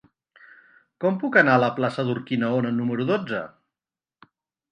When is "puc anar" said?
1.23-1.57